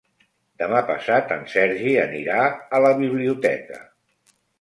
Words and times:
Demà 0.59 0.79
passat 0.85 1.33
en 1.35 1.43
Sergi 1.51 1.91
anirà 2.03 2.39
a 2.79 2.81
la 2.87 2.91
biblioteca. 3.03 3.79